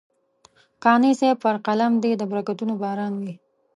قانع 0.83 1.11
صاحب 1.19 1.37
پر 1.43 1.55
قلم 1.67 1.91
دې 2.03 2.11
د 2.17 2.21
برکتونو 2.31 2.73
باران 2.81 3.13
وي. 3.23 3.33